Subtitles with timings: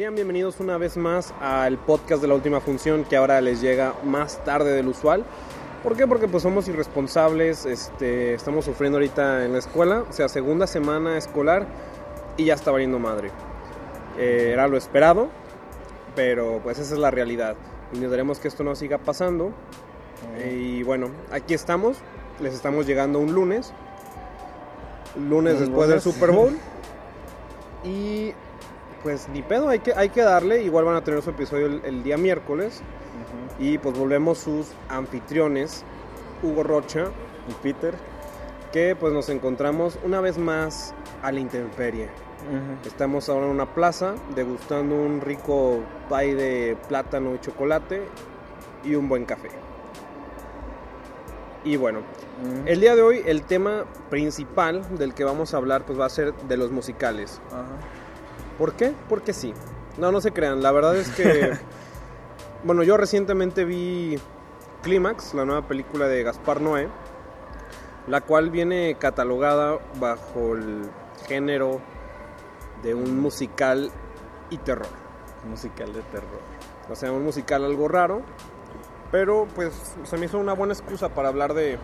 [0.00, 3.92] Sean bienvenidos una vez más al podcast de la última función que ahora les llega
[4.02, 5.26] más tarde del usual.
[5.82, 6.06] ¿Por qué?
[6.06, 11.18] Porque pues somos irresponsables, este, estamos sufriendo ahorita en la escuela, o sea, segunda semana
[11.18, 11.66] escolar
[12.38, 13.30] y ya está valiendo madre.
[14.18, 15.28] Eh, era lo esperado,
[16.16, 17.54] pero pues esa es la realidad.
[17.92, 19.52] Intentaremos que esto no siga pasando.
[20.50, 21.98] y bueno, aquí estamos,
[22.40, 23.74] les estamos llegando un lunes,
[25.28, 26.00] lunes Un después del.
[26.00, 26.56] Super Bowl.
[27.82, 28.34] Y
[29.02, 30.62] pues ni pedo, hay que, hay que darle.
[30.62, 32.82] Igual van a tener su episodio el, el día miércoles.
[33.58, 35.84] Y pues volvemos sus anfitriones,
[36.42, 37.06] Hugo Rocha,
[37.48, 37.94] Y Peter.
[38.72, 42.08] que pues nos encontramos una vez más a la intemperie.
[42.86, 48.00] Estamos ahora en una plaza degustando un rico pie de plátano y chocolate
[48.82, 49.50] y un buen café.
[51.64, 52.00] Y bueno,
[52.64, 56.08] el día de hoy el tema principal del que vamos a hablar pues va a
[56.08, 57.42] ser de los musicales.
[57.48, 57.66] Ajá.
[58.60, 58.92] ¿Por qué?
[59.08, 59.54] Porque sí.
[59.96, 60.62] No, no se crean.
[60.62, 61.52] La verdad es que,
[62.64, 64.18] bueno, yo recientemente vi
[64.82, 66.86] Clímax, la nueva película de Gaspar Noé,
[68.06, 70.82] la cual viene catalogada bajo el
[71.26, 71.80] género
[72.82, 73.90] de un musical
[74.50, 74.88] y terror.
[75.48, 76.40] Musical de terror.
[76.90, 78.20] O sea, un musical algo raro,
[79.10, 81.78] pero pues se me hizo una buena excusa para hablar de,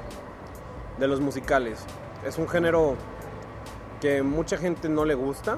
[0.98, 1.82] de los musicales.
[2.22, 2.96] Es un género
[4.02, 5.56] que mucha gente no le gusta.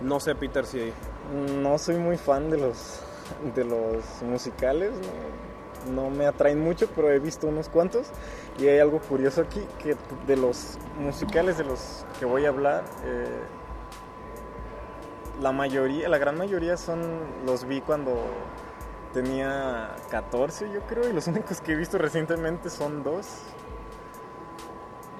[0.00, 0.92] No sé, Peter, si...
[1.60, 3.00] No soy muy fan de los
[3.54, 4.92] de los musicales,
[5.86, 8.08] no, no me atraen mucho, pero he visto unos cuantos
[8.58, 12.84] y hay algo curioso aquí que de los musicales de los que voy a hablar,
[13.04, 13.40] eh,
[15.40, 17.00] la mayoría, la gran mayoría son
[17.44, 18.16] los vi cuando
[19.12, 23.26] tenía 14 yo creo y los únicos que he visto recientemente son dos.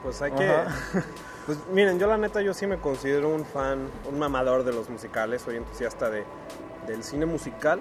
[0.02, 0.52] Pues hay que...
[1.46, 4.88] Pues miren, yo la neta yo sí me considero un fan, un mamador de los
[4.88, 6.24] musicales, soy entusiasta de,
[6.86, 7.80] del cine musical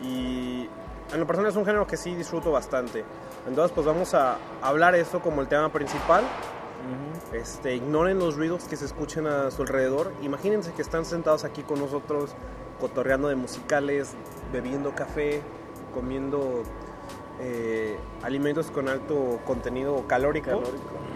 [0.00, 0.66] y
[1.12, 3.04] en lo personal es un género que sí disfruto bastante.
[3.46, 6.24] Entonces pues vamos a hablar esto como el tema principal.
[7.34, 10.12] Este, ignoren los ruidos que se escuchen a su alrededor.
[10.22, 12.30] Imagínense que están sentados aquí con nosotros
[12.80, 14.14] cotorreando de musicales,
[14.52, 15.42] bebiendo café,
[15.92, 16.62] comiendo
[17.40, 20.46] eh, alimentos con alto contenido calórico.
[20.46, 21.07] Calórico.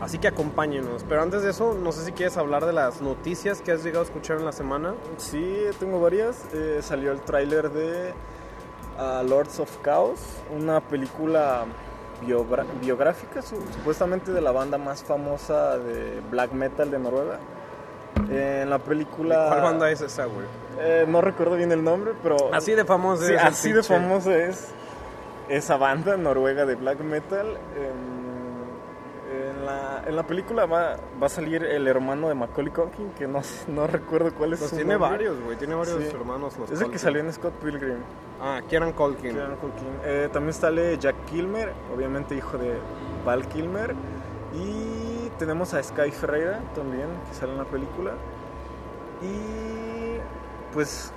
[0.00, 1.04] Así que acompáñenos.
[1.08, 4.02] Pero antes de eso, no sé si quieres hablar de las noticias que has llegado
[4.02, 4.94] a escuchar en la semana.
[5.16, 6.44] Sí, tengo varias.
[6.52, 8.12] Eh, salió el tráiler de
[8.98, 10.20] ah, Lords of Chaos,
[10.54, 11.64] una película
[12.80, 17.38] biográfica, su- supuestamente de la banda más famosa de black metal de Noruega.
[18.30, 19.46] Eh, en la película...
[19.48, 20.46] ¿Cuál banda es esa, güey?
[20.80, 22.52] Eh, no recuerdo bien el nombre, pero...
[22.54, 24.68] Así de famoso Sí, es así de famosa es
[25.48, 27.58] esa banda noruega de black metal.
[30.06, 33.86] En, la, película va, va a salir el hermano de Macaulay Culkin, que no, no
[33.86, 35.10] recuerdo cuál es Pues su tiene nombre.
[35.10, 35.56] varios, güey.
[35.56, 36.10] Tiene varios Sí.
[36.14, 36.56] hermanos.
[36.58, 37.98] Los Es el que salió en Scott Pilgrim.
[38.40, 39.32] Ah, Kieran Culkin.
[39.32, 39.88] Kieran Culkin.
[40.04, 42.74] Eh, también sale Jack Kilmer, obviamente hijo de
[43.24, 43.94] Val Kilmer.
[44.54, 48.12] Y tenemos a Sky Ferreira también, que sale en la película.
[49.22, 50.18] Y
[50.72, 51.12] pues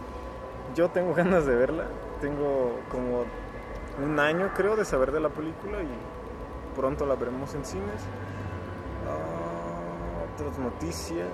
[0.75, 1.85] yo tengo ganas de verla.
[2.21, 3.25] Tengo como
[4.03, 8.01] un año creo de saber de la película y pronto la veremos en cines.
[10.37, 11.27] Otras noticias.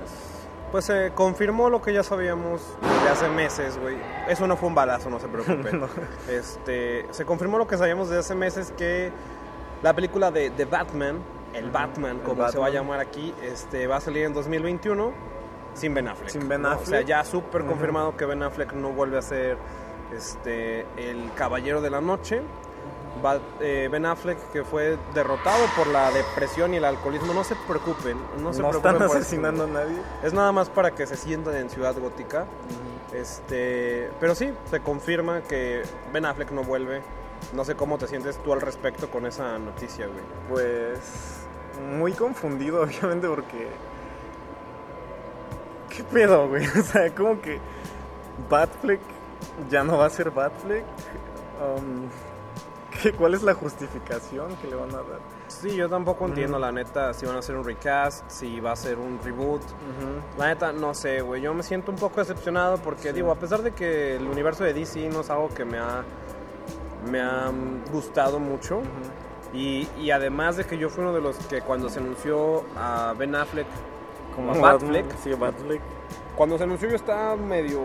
[0.72, 3.96] Pues se confirmó lo que ya sabíamos desde hace meses, güey.
[4.28, 5.80] Eso no fue un balazo, no se preocupen.
[5.82, 5.88] No.
[6.28, 9.12] Este, se confirmó lo que sabíamos desde hace meses que
[9.84, 11.20] la película de The Batman,
[11.54, 15.12] el Batman, El como se va a llamar aquí, este, va a salir en 2021
[15.76, 16.30] sin Ben Affleck.
[16.30, 16.70] Sin Ben ¿no?
[16.70, 17.06] O sea, Affleck.
[17.06, 19.58] ya súper confirmado que Ben Affleck no vuelve a ser
[20.16, 22.42] este, el caballero de la noche.
[23.60, 27.34] Eh, ben Affleck que fue derrotado por la depresión y el alcoholismo.
[27.34, 29.98] No se preocupen, no se no preocupen están por asesinando a nadie.
[30.24, 32.46] Es nada más para que se sientan en Ciudad Gótica.
[33.14, 37.02] Este, pero sí, se confirma que Ben Affleck no vuelve.
[37.54, 40.24] No sé cómo te sientes tú al respecto con esa noticia, güey.
[40.50, 41.00] Pues
[41.98, 43.68] muy confundido, obviamente, porque.
[45.90, 46.66] ¿Qué pedo, güey?
[46.80, 47.60] O sea, como que
[48.50, 49.02] Batfleck
[49.70, 50.84] ya no va a ser Batfleck.
[51.62, 52.33] Um, ¿qué-
[53.18, 55.20] ¿Cuál es la justificación que le van a dar?
[55.48, 58.76] Sí, yo tampoco entiendo, la neta, si van a hacer un recast, si va a
[58.76, 59.62] ser un reboot.
[60.38, 61.42] La neta, no sé, güey.
[61.42, 63.14] Yo me siento un poco decepcionado porque, Sí.
[63.14, 66.04] digo, a pesar de que el universo de DC no es algo que me ha,
[67.10, 67.52] me ha
[67.92, 68.82] gustado mucho.
[69.54, 73.14] Y, y además de que yo fui uno de los que cuando se anunció a
[73.18, 73.68] Ben Affleck
[74.36, 75.80] como a Batfleck, Sí, Batfleck.
[76.36, 77.80] Cuando se anunció yo estaba medio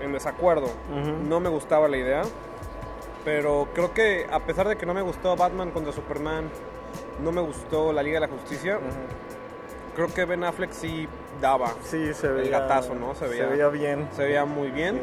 [0.00, 0.68] en desacuerdo.
[1.28, 2.22] No me gustaba la idea.
[3.24, 6.50] Pero creo que a pesar de que no me gustó Batman contra Superman,
[7.22, 8.78] no me gustó la Liga de la Justicia,
[9.94, 11.08] creo que Ben Affleck sí
[11.40, 12.60] daba Sí, se veía.
[12.60, 13.14] gatazo, ¿no?
[13.14, 14.08] Se veía- se veía bien.
[14.12, 14.96] se veía muy bien.
[14.96, 15.00] Sí.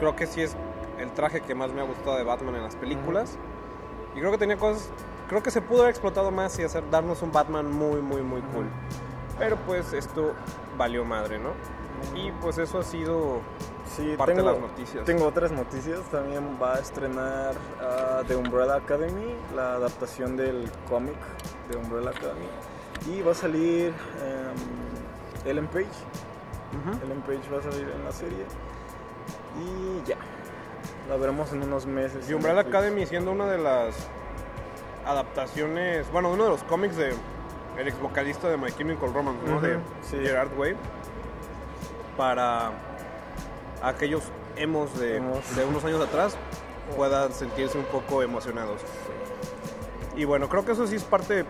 [0.00, 0.56] Creo que sí es
[0.98, 3.38] el traje que más me ha gustado de Batman en las películas.
[4.14, 4.90] Y creo que tenía cosas.
[5.28, 8.42] Creo que se pudo haber explotado más y hacer darnos un Batman muy, muy, muy
[8.52, 8.66] cool.
[9.38, 10.34] Pero pues esto
[10.76, 11.50] valió madre, ¿no?
[12.14, 13.40] Y pues eso ha sido
[13.96, 15.04] Sí, parte tengo, de las noticias.
[15.04, 16.00] tengo otras noticias.
[16.10, 21.16] También va a estrenar ah, The Umbrella Academy, la adaptación del cómic
[21.70, 22.46] de Umbrella Academy.
[23.06, 23.88] Y va a salir
[24.22, 25.86] em, Ellen Page.
[27.04, 28.44] Ellen Page va a salir en la serie.
[29.60, 30.16] Y ya.
[31.08, 32.28] La veremos en unos meses.
[32.28, 32.60] En Umbrella.
[32.60, 33.94] Academy siendo una de las
[35.06, 37.14] adaptaciones, bueno, uno de los cómics de
[37.78, 39.60] el ex vocalista de My Chemical Romance, ¿no?
[39.60, 40.16] De sí.
[40.16, 40.76] Gerard Way.
[42.16, 42.72] Para
[43.82, 44.22] aquellos
[44.56, 46.36] emos de, unos años atrás
[46.96, 48.80] puedan sentirse un poco emocionados.
[50.16, 51.44] Y bueno, creo que eso sí es parte.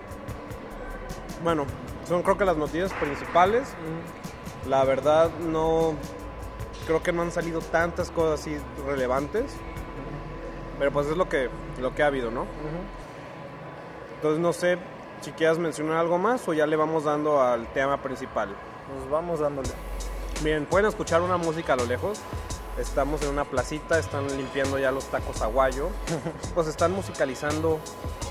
[1.43, 1.67] Bueno,
[2.09, 3.63] son creo que las noticias principales.
[3.69, 5.95] Mm, La verdad no
[6.87, 8.57] creo que no han salido tantas cosas así
[8.87, 9.53] relevantes,
[10.79, 11.51] pero pues es lo que
[11.81, 12.47] lo que ha habido, ¿no?
[14.17, 14.79] Entonces no sé
[15.21, 18.49] si quieras mencionar algo más o ya le vamos dando al tema principal.
[18.95, 19.69] Nos vamos dándole.
[20.45, 22.19] Miren, pueden escuchar una música a lo lejos.
[22.79, 25.89] Estamos en una placita, están limpiando ya los tacos aguayo.
[26.55, 27.81] Pues están musicalizando,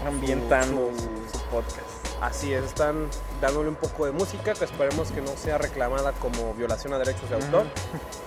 [0.05, 0.99] Ambientando su-
[1.31, 1.79] su, su podcast.
[2.21, 3.07] así es, están
[3.41, 7.29] dándole un poco de música que esperemos que no sea reclamada como violación a derechos
[7.29, 7.65] de autor.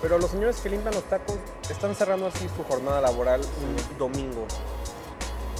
[0.03, 1.37] Pero los señores que limpian los tacos
[1.71, 4.47] están cerrando así su jornada laboral un domingo.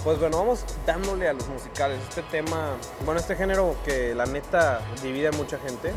[0.05, 1.99] Pues bueno, vamos dándole a los musicales.
[2.09, 5.93] Este tema, bueno, este género que la neta divide a mucha gente.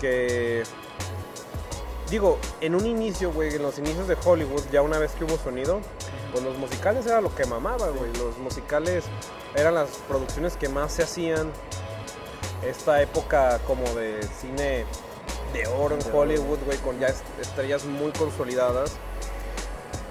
[0.00, 0.62] Que,
[2.10, 5.36] digo, en un inicio, güey, en los inicios de Hollywood, ya una vez que hubo
[5.38, 5.80] sonido,
[6.32, 8.12] pues los musicales era lo que mamaba, güey.
[8.18, 9.04] Los musicales
[9.54, 11.50] eran las producciones que más se hacían.
[12.66, 14.84] Esta época como de cine
[15.52, 16.14] de oro en.
[16.14, 18.92] Hollywood, güey, con ya est- estrellas muy consolidadas.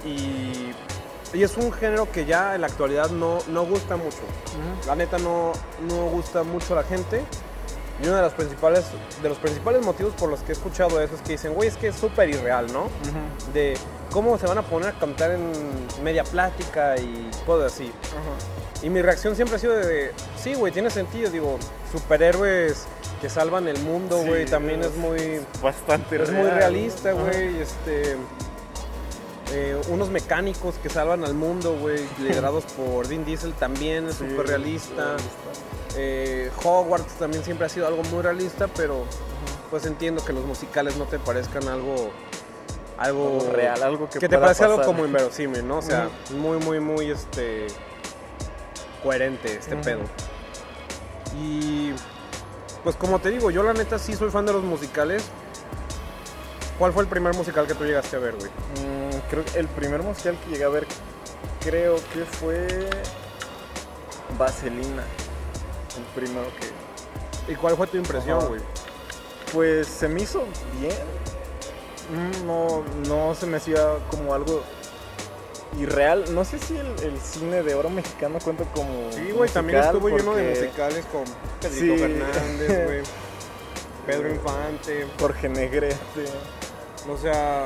[0.05, 0.71] Y,
[1.33, 4.17] y es un género que ya en la actualidad no, no gusta mucho.
[4.85, 5.51] La neta no,
[5.89, 7.23] no gusta mucho a la gente.
[8.01, 8.85] Y uno de los principales,
[9.23, 11.77] de los principales motivos por los que he escuchado eso es que dicen, güey, es
[11.77, 12.89] que es súper irreal, ¿no?
[13.53, 13.75] De
[14.11, 15.51] cómo se van a poner a cantar en
[16.03, 17.91] media plática y cosas así.
[18.83, 21.31] Y mi reacción siempre ha sido de, sí, güey, tiene sentido.
[21.31, 21.57] Digo,
[21.91, 22.85] superhéroes
[23.19, 26.55] que salvan el mundo, Sí, güey, también es es- muy, Bastante es muy real.
[26.57, 27.59] realista, güey.
[27.59, 28.15] Este,
[29.53, 34.29] eh, unos mecánicos que salvan al mundo, güey, liderados por Vin Diesel también es Sí,
[34.29, 34.93] súper realista.
[35.03, 35.66] realista.
[35.99, 39.03] Eh, Hogwarts también siempre ha sido algo muy realista, pero
[39.71, 42.11] pues entiendo que los musicales no te parezcan algo
[42.97, 45.77] algo, real, algo que te pueda parece algo como inverosímil, ¿no?
[45.79, 47.67] O sea, muy muy muy este
[49.03, 50.01] coherente este pedo.
[51.39, 51.93] Y
[52.83, 55.23] pues como te digo, yo la neta sí soy fan de los musicales.
[56.77, 58.49] ¿Cuál fue el primer musical que tú llegaste a ver, güey?
[58.49, 60.85] Mm, creo que el primer musical que llegué a ver,
[61.59, 62.67] creo que fue
[64.37, 65.03] Vaselina.
[65.97, 67.51] El primero que.
[67.51, 68.61] ¿Y cuál fue tu impresión, güey?
[69.53, 70.43] Pues se me hizo
[70.79, 70.93] bien.
[72.11, 74.61] Mm, No, no se me hacía como algo
[75.79, 76.33] irreal.
[76.33, 79.11] No sé si el, el cine de oro mexicano cuenta como.
[79.11, 81.23] Sí, güey, también estuvo lleno de porque musicales con
[81.61, 81.99] Pedrito Sí.
[81.99, 83.01] Fernández, güey.
[84.05, 85.05] Pedro Infante.
[85.19, 85.97] Jorge Negrete.
[87.09, 87.65] O sea,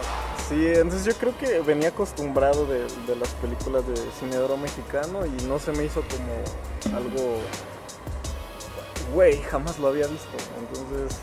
[0.50, 4.58] Sí, entonces yo creo que venía acostumbrado de, de las películas de cine de oro
[4.58, 7.40] mexicano y no se me hizo como algo.
[9.13, 10.30] Güey, jamás lo había visto.
[10.60, 11.20] Entonces,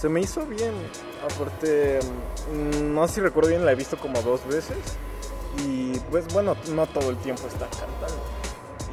[0.00, 0.72] se me hizo bien.
[1.24, 2.00] Aparte,
[2.52, 4.76] mm, no sé si recuerdo bien, la he visto como dos veces.
[5.64, 8.22] Y pues bueno, no todo el tiempo está cantando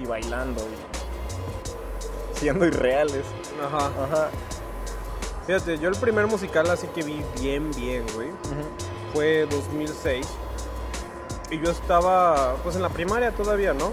[0.02, 3.26] y bailando y siendo irreales.
[3.64, 3.88] ajá.
[3.88, 4.30] Ajá.
[5.46, 8.30] Fíjate, yo el primer musical así que vi bien, bien, güey,
[9.14, 10.26] fue 2006.
[11.52, 13.92] Y yo estaba, pues en la primaria todavía, ¿no?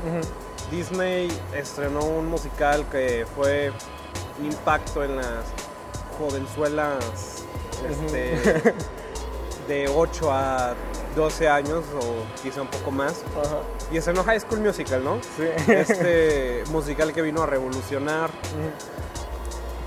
[0.71, 3.73] Disney estrenó un musical que fue
[4.41, 5.45] un impacto en las
[6.19, 7.45] jovenzuelas
[7.89, 8.75] este,
[9.69, 10.75] de 8 a
[11.17, 13.23] 12 años o quizá un poco más.
[13.45, 13.59] Ajá.
[13.93, 15.19] Y estrenó High School Musical, ¿no?
[15.37, 15.45] Sí.
[15.73, 18.31] Este musical que vino a revolucionar,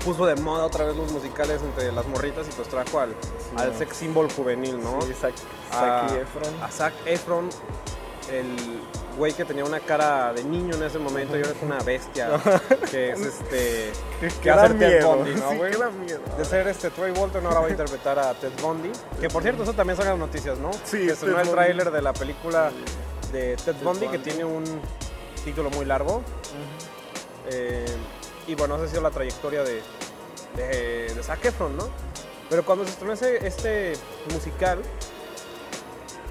[0.04, 3.56] puso de moda otra vez los musicales entre las morritas y pues trajo al, Sí.
[3.56, 5.00] al sex symbol juvenil, ¿no?
[5.02, 5.32] Sí, Zac,
[5.72, 6.62] a, Zac Efron.
[6.62, 7.48] a Zac Efron,
[8.30, 8.46] el
[9.16, 12.28] güey que tenía una cara de niño en ese momento y ahora es una bestia,
[12.90, 13.92] que es este...
[14.42, 15.04] que va a da ser Ted.
[15.04, 15.72] Bundy, ¿no, sí, güey?
[15.72, 16.20] que da miedo.
[16.38, 18.90] De ser este Troy Bolton ahora va a interpretar a Ted Bundy,
[19.20, 20.72] que por cierto eso también son las noticias, ¿no?
[20.84, 22.70] Sí, que Ted estrenó el tráiler de la película
[23.32, 24.64] de Ted Bundy, que tiene un
[25.44, 26.22] título muy largo.
[27.50, 27.84] Eh,
[28.46, 29.82] y bueno, esa ha sido la trayectoria de,
[30.56, 31.88] de, de Zac Efron, ¿no?
[32.50, 33.92] Pero cuando se estrenó ese- este
[34.32, 34.80] musical,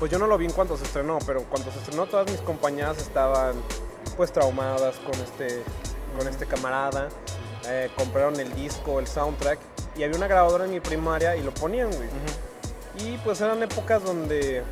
[0.04, 2.42] pues yo no lo vi en cuanto se estrenó, pero cuando se estrenó todas mis
[2.42, 3.56] compañeras estaban
[4.18, 5.64] pues traumadas con este,
[6.18, 7.08] con este camarada.
[7.68, 9.60] Eh, compraron el disco, el soundtrack,
[9.96, 12.10] y había una grabadora en mi primaria y lo ponían, güey.
[13.00, 14.64] Y pues eran épocas donde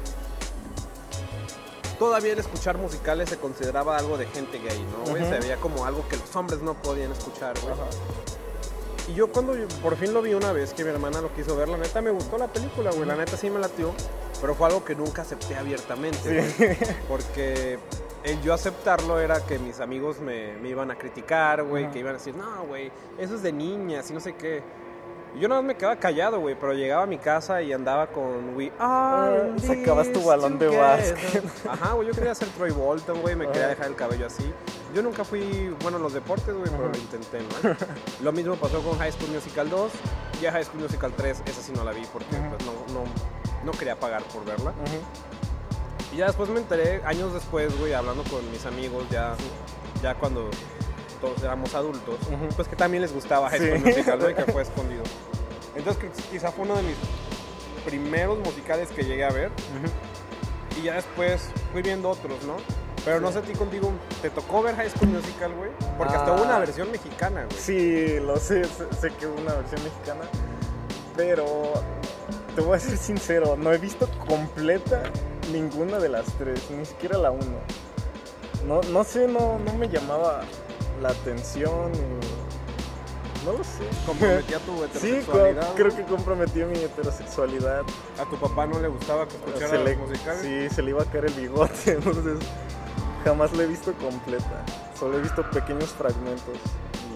[1.98, 5.12] todavía el escuchar musicales se consideraba algo de gente gay, ¿no?
[5.12, 5.24] güey?
[5.24, 7.74] Se veía como algo que los hombres no podían escuchar, güey.
[9.08, 11.56] Y yo cuando yo por fin lo vi una vez que mi hermana lo quiso
[11.56, 13.06] ver, la neta me gustó la película, güey.
[13.06, 13.94] La neta sí me latió,
[14.40, 16.54] pero fue algo que nunca acepté abiertamente.
[16.58, 16.78] güey.
[17.08, 17.80] Porque
[18.24, 22.16] el yo aceptarlo era que mis amigos me, me iban a criticar, güey, que iban
[22.16, 24.62] a decir, no, güey, eso es de niñas y no sé qué.
[25.36, 28.08] Y yo nada más me quedaba callado, güey, pero llegaba a mi casa y andaba
[28.08, 31.44] con We Are Ah, sacabas tu balón de básquet.
[31.70, 34.52] Ajá, güey, yo quería ser Troy Bolton, güey, me quería dejar el cabello así.
[34.94, 37.76] Yo nunca fui bueno en los deportes, güey, pero lo intenté, ¿no?
[38.24, 39.92] Lo mismo pasó con High School Musical 2.
[40.42, 43.04] Ya High School Musical 3, esa sí no la vi porque pues, no, no,
[43.64, 44.74] no quería pagar por verla.
[46.12, 49.34] Y ya después me enteré, años después, güey, hablando con mis amigos, ya,
[50.04, 50.50] ya cuando
[51.22, 52.16] todos éramos adultos,
[52.56, 53.68] pues que también les gustaba High Sí.
[53.68, 54.30] School Musical, ¿no?
[54.30, 55.04] Y que fue escondido.
[55.76, 56.96] Entonces quizá fue uno de mis
[57.86, 59.52] primeros musicales que llegué a ver.
[60.80, 62.56] Y ya después fui viendo otros, ¿no?
[63.04, 65.72] Pero no sé a ti contigo, ¿te tocó ver High School Musical, güey?
[65.98, 66.46] Porque hasta hubo Ah.
[66.46, 67.58] una versión mexicana, güey.
[67.60, 70.22] Sí, lo sé, sé, sé que hubo una versión mexicana,
[71.16, 71.74] pero
[72.56, 75.04] te voy a ser sincero, no he visto completa
[75.52, 77.58] ninguna de las tres, ni siquiera la uno.
[78.68, 80.42] No, no sé, no, no me llamaba
[81.02, 83.84] la atención, y- no lo sé.
[84.06, 85.68] Comprometía tu Sí, heterosexualidad.
[85.70, 87.82] co- creo que comprometí mi heterosexualidad.
[88.20, 90.42] A tu papá no le gustaba que escuchara Se le- musicales.
[90.42, 92.38] sí, se le iba a caer el bigote, entonces
[93.26, 94.64] jamás la he visto completa.
[94.98, 96.56] Solo he visto pequeños fragmentos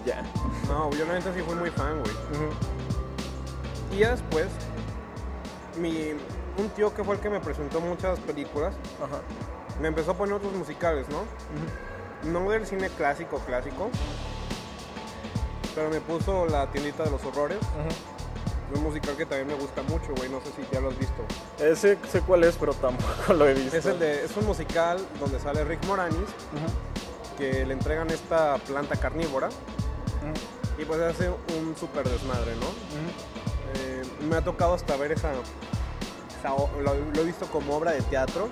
[0.04, 0.22] y ya.
[0.68, 2.12] No, yo la neta sí fui muy fan, güey.
[2.12, 3.94] Ujú.
[3.94, 4.46] Y ya después,
[5.78, 6.10] mi,
[6.58, 9.20] un tío que fue el que me presentó muchas películas, Ajá.
[9.80, 11.18] me empezó a poner otros musicales, ¿no?
[11.18, 11.85] Ujú.
[12.26, 13.90] No del cine clásico, clásico,
[15.74, 17.58] pero me puso La tiendita de los horrores,
[18.74, 21.24] un musical que también me gusta mucho, güey, no sé si ya lo has visto.
[21.58, 23.76] Ese sé cuál es, pero tampoco lo he visto.
[23.76, 26.28] Es, el de, es un musical donde sale Rick Moranis,
[27.38, 29.48] que le entregan esta planta carnívora
[30.78, 32.66] y pues hace un súper desmadre, ¿no?
[33.74, 35.30] Eh, me ha tocado hasta ver esa,
[36.38, 38.48] esa lo he visto como obra de teatro.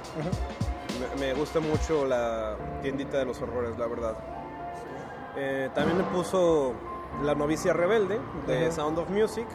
[1.17, 4.17] Me, me gusta mucho la tiendita de los horrores, la verdad.
[5.37, 6.75] Eh, también me puso
[7.23, 8.71] La novicia rebelde de.
[8.73, 9.47] Sound of Music,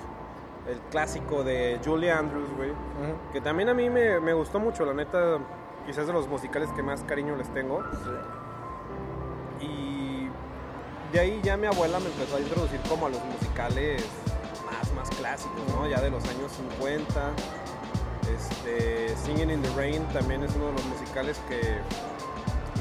[0.68, 2.72] el clásico de Julie Andrews, güey.
[3.34, 5.38] Que también a mí me, me gustó mucho, la neta,
[5.86, 7.84] quizás de los musicales que más cariño les tengo.
[9.60, 9.66] Sí.
[9.66, 10.30] Y
[11.12, 14.06] de ahí ya mi abuela me empezó a introducir como a los musicales
[14.66, 15.88] más, más clásicos, ¿no?
[15.88, 17.32] Ya de los años 50.
[18.40, 21.60] Este, Singing in the Rain también es uno de los musicales que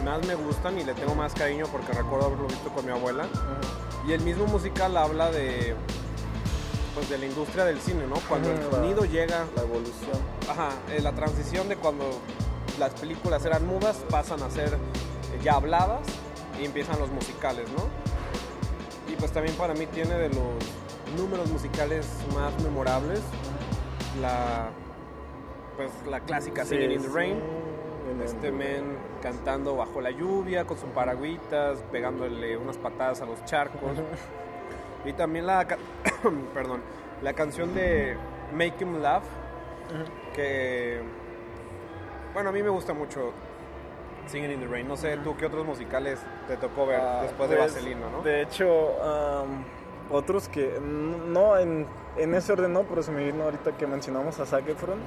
[0.04, 3.26] más me gustan y le tengo más cariño porque recuerdo haberlo visto con mi abuela.
[4.06, 5.74] Y el mismo musical habla de
[6.94, 8.16] pues de la industria del cine, ¿no?
[8.28, 10.18] Cuando el sonido llega La evolución.
[10.48, 12.04] Ajá, eh, la transición de cuando
[12.78, 14.78] las películas eran mudas pasan a ser
[15.42, 16.00] ya habladas
[16.60, 17.84] y empiezan los musicales, ¿no?
[19.12, 23.20] Y pues también para mí tiene de los números musicales más memorables
[24.20, 24.70] la
[25.78, 27.36] pues la clásica Singing in the Sí, Rain.
[28.18, 33.42] sí, Este men cantando bajo la lluvia con sus paragüitas, pegándole unas patadas a los
[33.44, 33.92] charcos.
[35.04, 35.66] Y también la
[36.54, 36.80] perdón,
[37.22, 38.16] la canción de
[38.52, 39.22] Make Him Laugh
[40.34, 41.00] que
[42.34, 43.32] bueno a mí me gusta mucho
[44.26, 44.86] Singing in the Rain.
[44.86, 46.18] No sé tú qué otros musicales
[46.48, 49.64] te tocó ver Ah, después de pues, Vaselina no De hecho, am,
[50.10, 51.86] otros que no en,
[52.18, 54.98] en ese orden no, pero se me vino ahorita que mencionamos a Zac Efron.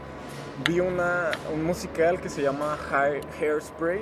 [0.67, 4.01] Vi una, un musical que se llama Hair- Hairspray,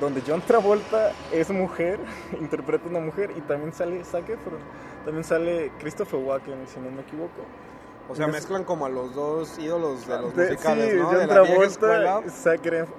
[0.00, 1.98] donde John Travolta es mujer,
[2.40, 4.58] interpreta una mujer y también sale Zac Efron.
[5.04, 7.42] También sale Christopher Walken, si no me equivoco.
[8.08, 11.04] o sea es- mezclan como a los dos ídolos de los De- musicales sí, no
[11.06, 12.22] John de la Travolta,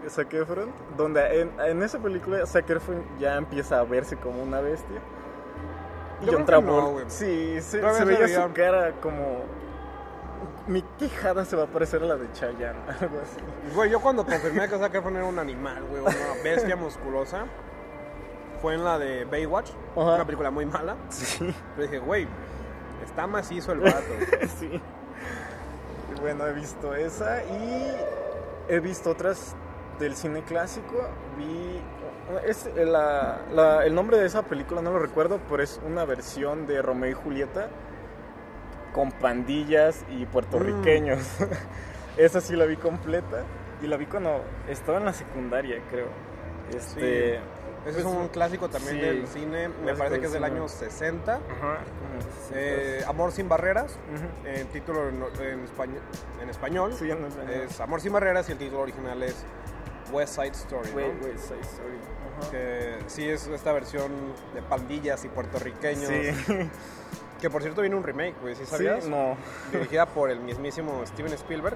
[0.09, 4.59] Zac Efron, donde en, en esa película Zac Efron ya empieza a verse como una
[4.61, 4.99] bestia.
[6.25, 7.05] John no, Travolta, güey.
[7.07, 9.41] sí, se, se veía su cara como...
[10.65, 13.37] Mi quijada se va a parecer a la de Chayanne, algo así.
[13.75, 16.11] güey yo cuando confirmé que Zac Efron era un animal güey una
[16.43, 17.45] bestia musculosa
[18.61, 22.27] fue en la de Baywatch una película muy mala Sí, pero dije güey
[23.03, 24.13] está macizo el vato
[24.59, 24.81] sí.
[26.15, 27.93] Y bueno, he visto esa y
[28.69, 29.55] he visto otras
[29.99, 31.09] del cine clásico.
[31.37, 31.81] Vi.
[32.45, 36.65] Es la- la- el nombre de esa película no lo recuerdo, pero es una versión
[36.67, 37.67] de Romeo y Julieta
[38.93, 41.19] con pandillas y puertorriqueños.
[42.17, 43.43] Esa sí la vi completa
[43.81, 46.05] y la vi cuando estaba en la secundaria, creo.
[46.75, 47.41] Este, Ese
[47.83, 50.55] pues, es un clásico también sí, del cine, me parece que es del cine.
[50.55, 51.33] año 60.
[51.33, 54.47] Ajá, como Eh, Amor sin barreras, Ujú.
[54.47, 56.01] el título en, en español,
[56.41, 57.31] en español Sí, español.
[57.49, 59.43] es Amor sin barreras y el título original es
[60.13, 60.89] West Side Story.
[60.91, 61.23] ¿no?
[61.37, 61.97] Side Story.
[62.51, 64.11] Que sí es esta versión
[64.53, 66.09] de pandillas y puertorriqueños.
[66.09, 66.69] Sí.
[67.41, 69.03] Que por cierto viene un remake, güey, ¿sí sabías?
[69.03, 69.35] Sí, no.
[69.69, 71.75] Dirigida por el mismísimo Steven Spielberg.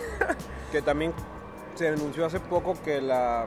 [0.72, 1.12] que también
[1.76, 3.46] se anunció hace poco que la,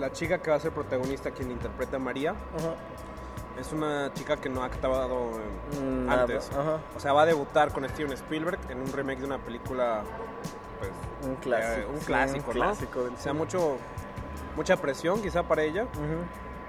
[0.00, 2.34] la chica que va a ser protagonista, quien interpreta a María,
[3.60, 5.30] es una chica que no ha actuado
[5.80, 6.22] Mm, Nada.
[6.22, 6.50] antes.
[6.50, 6.80] Ajá.
[6.96, 10.02] O sea, va a debutar con Steven Spielberg en un remake de una película,
[11.24, 11.80] Un clásico.
[11.80, 13.04] eh, un sí, clásico, ¿no?
[13.04, 13.76] del O sea, mucho,
[14.56, 15.86] mucha presión quizá para ella,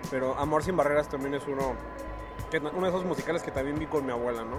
[0.09, 1.73] pero Amor sin barreras también es uno,
[2.49, 4.57] que, uno de esos musicales que también vi con mi abuela, ¿no?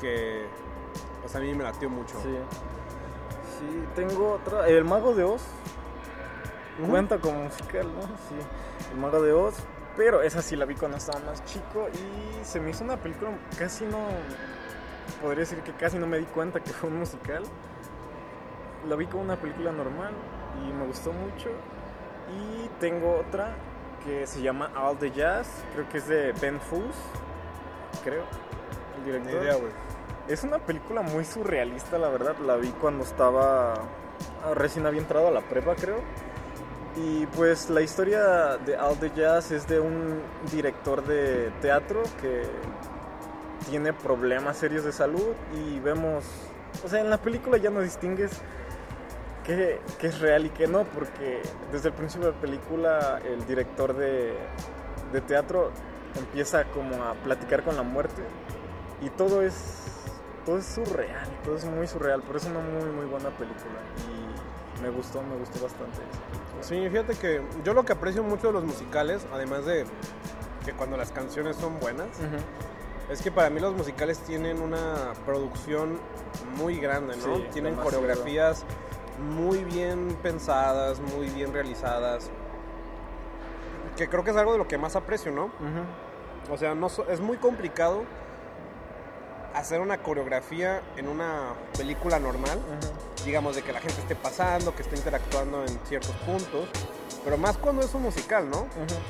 [0.00, 0.46] Que
[1.22, 2.20] pues a mí me latió mucho.
[2.22, 2.36] Sí.
[3.58, 4.68] Sí, tengo otra.
[4.68, 5.42] El Mago de Oz.
[6.88, 8.02] Cuenta como musical, ¿no?
[8.02, 8.90] Sí.
[8.92, 9.54] El Mago de Oz.
[9.96, 13.30] Pero esa sí la vi cuando estaba más chico y se me hizo una película
[13.58, 14.08] casi no.
[15.22, 17.44] Podría decir que casi no me di cuenta que fue un musical.
[18.88, 20.12] La vi como una película normal
[20.62, 21.48] y me gustó mucho.
[22.36, 23.54] Y tengo otra
[24.04, 25.48] que se llama All the Jazz.
[25.74, 26.96] Creo que es de Ben Foos.
[28.02, 28.24] Creo.
[28.98, 29.42] El director.
[29.42, 29.56] idea.
[30.28, 32.36] Es una película muy surrealista, la verdad.
[32.38, 36.00] La vi cuando estaba ah, recién había entrado a la prepa, creo.
[36.96, 40.20] Y pues la historia de All the Jazz es de un
[40.52, 42.42] director de teatro que
[43.68, 46.24] tiene problemas serios de salud y vemos,
[46.84, 48.30] o sea, en la película ya no distingues
[49.44, 53.46] qué, qué es real y qué no, porque desde el principio de la película el
[53.46, 54.34] director de,
[55.12, 55.70] de teatro
[56.16, 58.22] empieza como a platicar con la muerte
[59.00, 59.82] y todo es
[60.44, 64.82] todo es surreal, todo es muy surreal, pero es una muy muy buena película y
[64.82, 65.98] me gustó, me gustó bastante.
[66.60, 69.84] Sí, fíjate que yo lo que aprecio mucho de los musicales, además de
[70.64, 72.08] que cuando las canciones son buenas,
[73.10, 75.98] es que para mí los musicales tienen una producción
[76.56, 77.36] muy grande, ¿no?
[77.36, 77.82] Sí, tienen demasiado.
[77.82, 78.64] coreografías
[79.18, 82.30] muy bien pensadas, muy bien realizadas.
[83.96, 85.50] Que creo que es algo de lo que más aprecio, ¿no?
[86.50, 88.02] O sea, no es muy complicado
[89.54, 92.60] hacer una coreografía en una película normal.
[93.24, 96.68] digamos, de que la gente esté pasando, que esté interactuando en ciertos puntos,
[97.24, 98.66] pero más cuando es un musical, ¿no?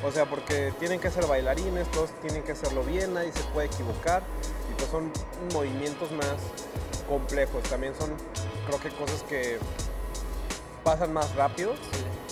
[0.06, 3.66] O sea, porque tienen que ser bailarines, todos tienen que hacerlo bien, nadie se puede
[3.66, 4.22] equivocar,
[4.70, 5.10] y pues son
[5.52, 6.36] movimientos más
[7.08, 8.10] complejos, también son,
[8.66, 9.58] creo que cosas que
[10.84, 11.72] pasan más rápido,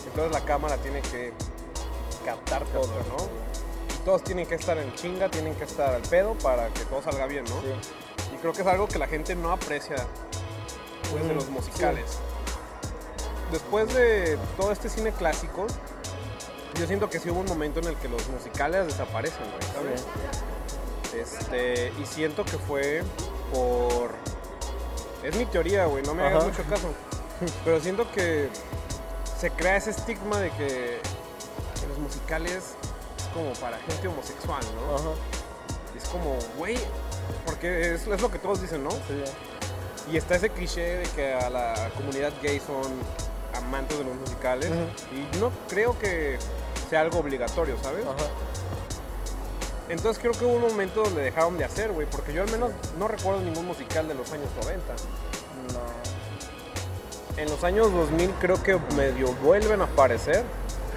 [0.06, 1.32] entonces la cámara tiene que
[2.24, 3.16] captar todo, ¿no?
[3.94, 7.02] Y todos tienen que estar en chinga, tienen que estar al pedo para que todo
[7.02, 7.56] salga bien, ¿no?
[8.34, 9.96] Y creo que es algo que la gente no aprecia
[11.10, 12.18] pues, de Mm, los musicales.
[13.50, 15.66] Después de todo este cine clásico,
[16.78, 20.04] yo siento que sí hubo un momento en el que los musicales desaparecen, güey, ¿sabes?
[21.14, 23.02] Este, y siento que fue
[23.52, 24.12] por...
[25.22, 26.88] Es mi teoría, güey, no me hagas mucho caso.
[27.64, 28.48] Pero siento que
[29.38, 31.00] se crea ese estigma de que,
[31.80, 32.74] que los musicales
[33.18, 34.94] es como para gente homosexual, ¿no?
[34.94, 35.18] Ajá.
[35.96, 36.78] Es como, güey,
[37.46, 38.90] porque es, es lo que todos dicen, ¿no?
[38.90, 39.24] Sí.
[40.10, 42.82] Y está ese cliché de que a la comunidad gay son
[43.54, 44.70] amantes de los musicales.
[45.12, 46.38] Y no creo que
[46.90, 48.04] sea algo obligatorio, ¿sabes?
[48.04, 48.28] Ajá.
[49.88, 52.06] Entonces creo que hubo un momento donde dejaron de hacer, güey.
[52.06, 54.92] Porque yo al menos no recuerdo ningún musical de los años 90.
[55.74, 55.91] No.
[57.36, 60.44] En los años 2000 creo que medio vuelven a aparecer.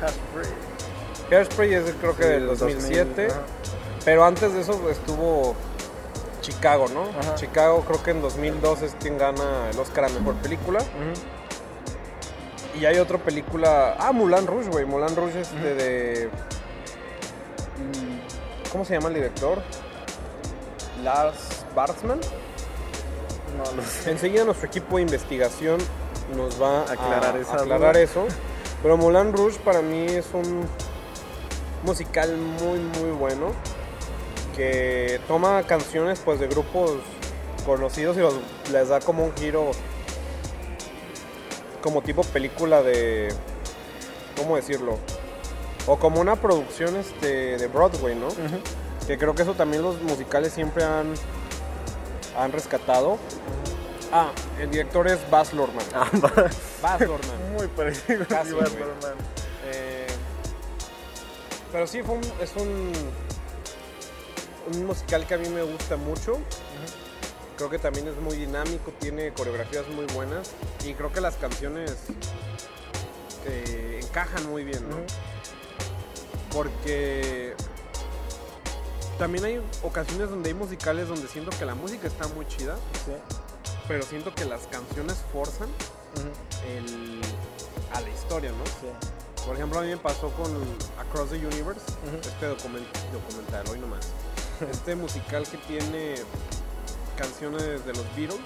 [0.02, 0.48] Hairspray.
[1.32, 3.06] Hairspray es creo que Sí, del del 2007.
[3.28, 3.42] 2000, ajá.
[4.04, 5.56] Pero antes de eso estuvo
[6.42, 7.04] Chicago, ¿no?
[7.20, 7.36] Ajá.
[7.36, 10.80] Chicago creo que en 2002 es quien gana el Oscar a Mejor Película.
[12.80, 13.96] Y hay otra película.
[13.98, 14.86] Ah, Mulan Rouge, güey.
[14.86, 16.30] Mulan Rouge es de, de-
[18.72, 19.60] ¿Cómo se llama el director?
[21.04, 22.20] Lars Bartzman.
[23.58, 24.12] No lo sé.
[24.12, 25.78] Enseguida nuestro equipo de investigación
[26.36, 28.04] nos va a Aclarar esa aclarar duda.
[28.04, 28.26] eso.
[28.82, 30.66] Pero Mulan Rouge para mí es un
[31.84, 33.48] musical muy, muy bueno.
[34.56, 36.92] Que toma canciones pues de grupos
[37.66, 38.36] conocidos y los-
[38.72, 39.72] les da como un giro
[41.82, 43.30] como tipo película de
[44.38, 44.98] ¿cómo decirlo?
[45.88, 48.28] O como una producción este, de Broadway, ¿no?
[49.06, 51.14] Que creo que eso también los musicales siempre han,
[52.38, 53.18] han rescatado.
[54.12, 55.86] Ah, el director es Baz Luhrmann.
[55.94, 56.10] Ah.
[56.82, 57.54] Baz Luhrmann.
[57.58, 58.26] Muy parecido.
[58.28, 58.66] Casi, sí, güey.
[58.66, 59.14] Batman.
[59.66, 60.08] Eh,
[61.72, 62.94] pero sí, fue un- es un,
[64.74, 66.38] un musical que a mí me gusta mucho.
[67.58, 70.52] Creo que también es muy dinámico, tiene coreografías muy buenas
[70.86, 71.94] y creo que las canciones
[73.46, 74.84] eh, encajan muy bien.
[76.52, 77.54] Porque
[79.18, 82.76] también hay ocasiones donde hay musicales donde siento que la música está muy chida,
[83.06, 83.14] Sí.
[83.88, 85.70] pero siento que las canciones forzan
[86.68, 87.22] el,
[87.94, 88.66] a la historia, ¿no?
[88.66, 89.44] Sí.
[89.46, 90.52] Por ejemplo, a mí me pasó con
[91.00, 91.82] Across the Universe,
[92.22, 94.08] este document- documental, hoy nomás.
[94.72, 96.16] Este musical que tiene
[97.18, 98.40] canciones de los Beatles,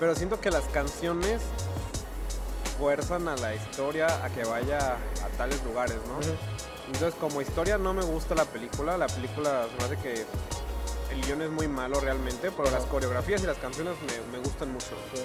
[0.00, 1.40] pero siento que las canciones
[2.78, 6.18] fuerzan a la historia a que vaya a tales lugares, ¿no?
[6.86, 10.24] Entonces, como historia no me gusta la película, la película se me hace que
[11.12, 14.72] el guion es muy malo realmente, pero las coreografías y las canciones me, me gustan
[14.72, 14.90] mucho.
[15.14, 15.22] Sí.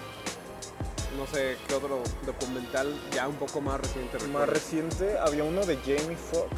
[1.18, 4.18] No sé qué otro documental ya un poco más reciente.
[4.18, 4.50] Más recuerdas?
[4.50, 6.56] reciente había uno de Jamie Foxx,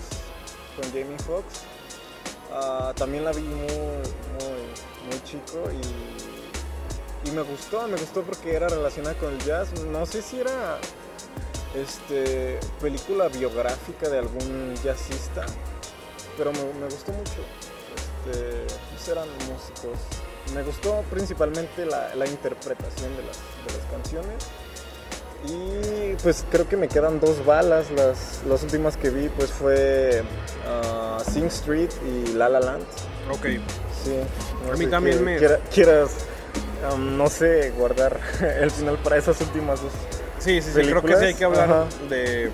[0.75, 1.61] con Jamie Foxx.
[2.51, 8.53] Ah, también la vi muy, muy, muy chico y, y me gustó, me gustó porque
[8.55, 9.69] era relacionada con el jazz.
[9.91, 10.77] No sé si era
[11.75, 15.45] este, película biográfica de algún jazzista,
[16.37, 17.41] pero me, me gustó mucho.
[18.25, 19.97] Este, pues eran músicos.
[20.53, 24.43] Me gustó principalmente la, la interpretación de las, de las canciones.
[25.45, 27.91] Y pues creo que me quedan dos balas.
[27.91, 30.23] Las, las últimas que vi pues fue
[30.67, 32.83] ah, Sing Street y La La Land.
[33.31, 33.45] Ok.
[34.03, 34.15] Sí.
[34.65, 36.11] no A mí también me- quiera- quieras,
[36.93, 38.19] um, no sé, guardar
[38.61, 39.91] el final para esas últimas dos.
[40.43, 41.85] Sí, sí, sí, creo que sí hay que hablar Ajá.
[42.09, 42.51] de,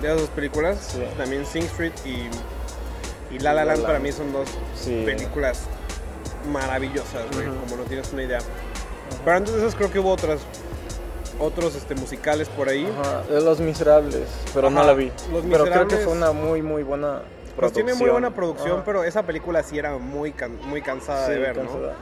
[0.00, 0.78] de las dos películas.
[0.94, 1.02] Sí.
[1.16, 5.02] También Sing Street y, y La La La Land La para mí son dos Sí.
[5.06, 5.60] películas
[6.50, 8.38] maravillosas, güey, como no tienes una idea.
[9.24, 10.40] Pero antes de esas creo que hubo otras
[11.38, 12.86] otros este, musicales por ahí.
[13.00, 15.10] Ajá, de Los Miserables, pero no la vi.
[15.32, 17.22] Los pero creo que Miserables- fue una muy, muy buena
[17.56, 18.82] Pues tiene muy buena producción, Ajá.
[18.84, 21.62] pero esa película sí era muy, can- muy cansada Sí, de ver, ¿no?
[21.70, 21.94] cansada.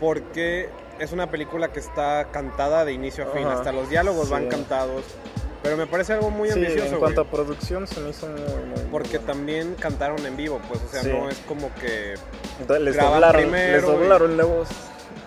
[0.00, 3.54] Porque es una película que está cantada de inicio a fin, Ajá.
[3.58, 4.48] hasta los diálogos van Sí.
[4.48, 5.04] cantados.
[5.62, 7.00] Pero me parece algo muy Sí, ambicioso, en güey.
[7.00, 10.80] cuanto a producción se me hizo muy, muy Porque muy también cantaron en vivo, pues,
[10.82, 11.08] o sea, Sí.
[11.10, 12.14] no es como que,
[12.66, 12.84] bueno.
[12.84, 14.68] les doblaron, primero les doblaron la voz.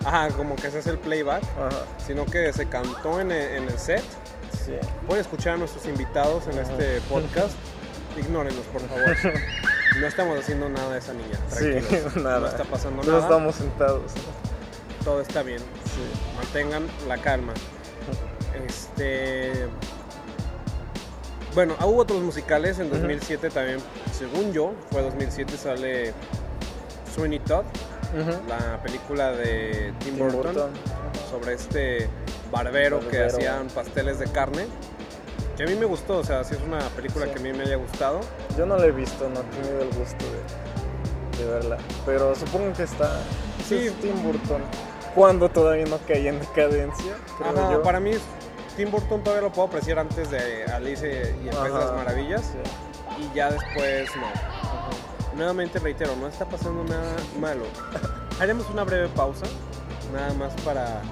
[0.04, 1.68] ajá, como que ese es el playback, Ajá,
[2.06, 4.02] sino que se cantó en el, en el set.
[4.64, 4.72] sí.
[5.06, 7.52] Pueden escuchar a nuestros invitados en este podcast.
[8.18, 9.16] Ignórenos, por favor.
[10.00, 12.16] No estamos haciendo nada de esa niña, Sí, tranquilos.
[12.24, 12.40] nada.
[12.40, 13.18] No está pasando nada.
[13.20, 14.12] estamos sentados.
[15.04, 15.58] Todo está bien.
[15.58, 16.36] Sí.
[16.36, 17.52] Mantengan la calma.
[18.66, 19.66] Este.
[21.54, 23.78] Bueno, hubo otros musicales en 2007 también,
[24.16, 26.14] según yo, fue 2007, sale
[27.14, 27.64] Sweeney Todd,
[28.48, 30.70] la película de Tim, Tim Burton, Burton.
[31.30, 32.08] sobre este
[32.50, 34.66] barbero, que hacían pasteles de carne.
[35.58, 37.32] Que a mí me gustó, o sea, sí es una película Sí.
[37.34, 38.20] que a mí me haya gustado.
[38.56, 40.40] Yo no la he visto, no he tenido el gusto de,
[41.42, 41.78] de verla.
[42.06, 43.20] Pero supongo que está.
[43.66, 43.76] Sí.
[43.86, 44.62] Es Tim Burton.
[45.14, 47.82] Cuando todavía no caía en decadencia, creo Ajá, yo.
[47.82, 48.12] para mí
[48.76, 51.06] Tim Burton todavía lo puedo apreciar antes de Alice
[51.44, 51.92] y el País de las.
[51.92, 52.40] Maravillas.
[52.40, 53.22] Sí.
[53.22, 54.26] Y ya después no.
[54.26, 54.88] Ajá.
[55.36, 57.64] Nuevamente reitero, no está pasando nada malo.
[58.40, 59.46] Haremos una breve pausa,
[60.12, 61.02] nada más para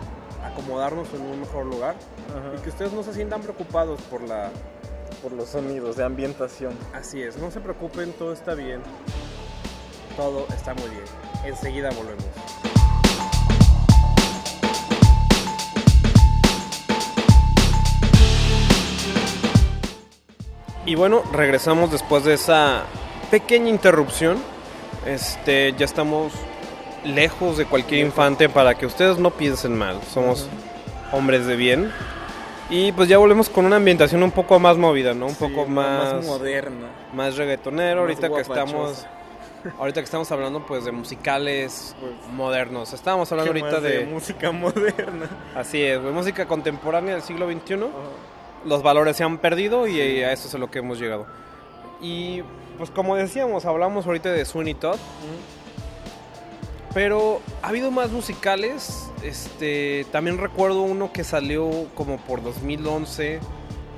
[0.44, 1.94] acomodarnos en un mejor lugar
[2.30, 2.56] Ajá.
[2.56, 4.50] y que ustedes no se sientan preocupados por la...
[5.22, 6.72] Por los sonidos de ambientación.
[6.94, 8.80] Así es, no se preocupen, todo está bien.
[10.16, 11.04] Todo está muy bien.
[11.44, 12.24] Enseguida volvemos.
[20.86, 22.84] Y bueno, regresamos después de esa
[23.30, 24.38] pequeña interrupción.
[25.06, 26.32] Este, ya estamos
[27.04, 30.00] lejos de cualquier infante para que ustedes no piensen mal.
[30.12, 30.48] Somos
[31.12, 31.92] hombres de bien.
[32.70, 35.26] Y pues ya volvemos con una ambientación un poco más movida, ¿no?
[35.26, 36.88] Un poco más, moderna.
[37.12, 38.02] más reggaetonero.
[38.02, 39.06] Más ahorita que estamos
[39.78, 42.92] ahorita que estamos hablando pues de musicales Pues, modernos.
[42.92, 45.28] Estábamos hablando ¿Qué ahorita más de, música moderna.
[45.54, 47.76] así es, de música contemporánea del siglo XXI.
[48.64, 51.26] Los valores se han perdido y a eso es a lo que hemos llegado.
[52.00, 52.42] Y
[52.78, 54.98] pues como decíamos, hablamos ahorita de Sweeney Todd.
[56.92, 59.10] Pero ha habido más musicales.
[59.22, 63.38] Este, también recuerdo uno que salió como por 2011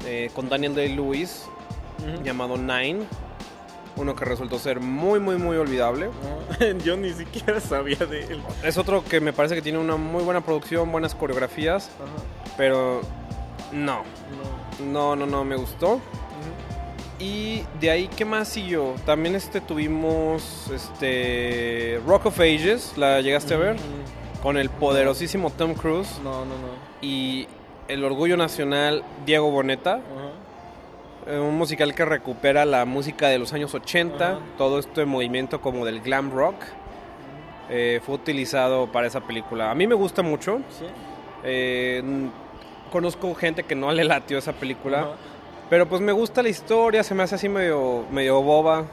[0.07, 1.47] eh, con Daniel Day-Lewis
[2.25, 3.01] llamado Nine.
[3.97, 6.09] Uno que resultó ser muy, muy, muy olvidable.
[6.85, 8.43] Yo ni siquiera sabía de él.
[8.65, 11.91] Es otro que me parece que tiene una muy buena producción, buenas coreografías,
[12.57, 13.03] pero
[13.71, 14.03] no,
[14.91, 16.01] no, no, no me gustó.
[17.19, 18.95] Y de ahí, ¿qué más siguió?
[19.07, 23.77] También este, tuvimos este, Rock of Ages, ¿la llegaste a ver?
[24.43, 26.69] Con el poderosísimo Tom Cruise No, no, no.
[27.01, 27.47] y
[27.87, 29.99] el orgullo nacional Diego Boneta.
[29.99, 30.32] Eh,
[31.27, 34.39] Un musical que recupera la música de los años 80, Ajá.
[34.59, 36.57] todo este movimiento como del glam rock.
[37.71, 39.71] eh, fue utilizado para esa película.
[39.71, 40.59] A mí me gusta mucho.
[40.69, 40.85] Sí.
[41.45, 42.03] Eh,
[42.91, 45.13] conozco gente que no le latió esa película.
[45.71, 48.85] Pero pues me gusta la historia, se me hace así medio, medio boba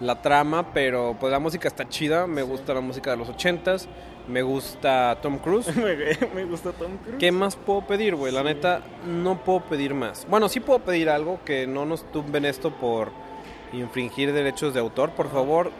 [0.00, 2.26] la trama, pero pues la música está chida.
[2.28, 3.88] Me gusta la música de los ochentas.
[4.28, 5.68] Me gusta Tom Cruise.
[6.34, 7.18] me, gusta Tom Cruise.
[7.18, 8.32] ¿Qué más puedo pedir, güey?
[8.32, 8.46] La Sí.
[8.46, 10.26] neta, no puedo pedir más.
[10.28, 13.10] Bueno, sí puedo pedir algo que no nos tumben esto por
[13.72, 15.10] infringir derechos de autor.
[15.10, 15.70] Por favor,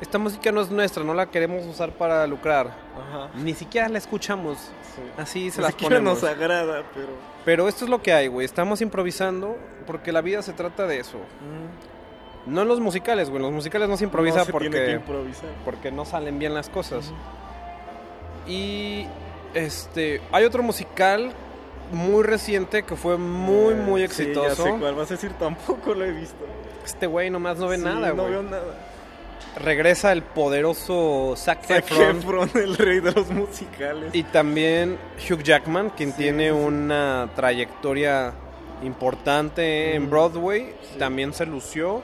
[0.00, 2.66] esta música no es nuestra, no la queremos usar para lucrar.
[2.98, 3.30] Ajá.
[3.42, 4.58] Ni siquiera la escuchamos.
[4.58, 5.02] Sí.
[5.16, 6.22] Así se Ni las siquiera ponemos.
[6.22, 7.08] nos agrada, pero...
[7.44, 8.44] Pero esto es lo que hay, güey.
[8.44, 11.18] Estamos improvisando porque la vida se trata de eso.
[11.18, 13.36] mm, No en los musicales, güey.
[13.38, 15.50] En los musicales no se improvisa no se tiene que porque, improvisar.
[15.64, 17.12] porque no salen bien las cosas.
[18.46, 19.06] Y
[19.54, 21.32] este, hay otro musical
[21.92, 24.48] muy reciente que fue muy, Eh, muy sí, exitoso.
[24.66, 26.44] ya sé cuál vas a decir, tampoco lo he visto.
[26.84, 28.30] Este güey nomás no ve Sí, nada, No güey.
[28.30, 28.74] veo nada.
[29.56, 32.16] Regresa el poderoso Zac Zac Efron.
[32.18, 34.12] Efron, el rey de los musicales.
[34.14, 34.98] Y también
[35.30, 36.60] Hugh Jackman, quien Sí, tiene sí, sí.
[36.64, 38.32] una trayectoria
[38.82, 40.74] importante en Broadway.
[40.92, 40.98] sí.
[40.98, 42.02] También se lució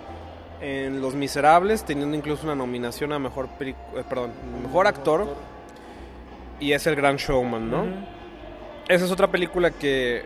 [0.61, 5.35] en Los Miserables, teniendo incluso una nominación a mejor, pelic- eh, perdón, mejor actor.
[6.61, 7.85] Y es el gran showman, ¿no?
[8.89, 10.23] Esa es otra película que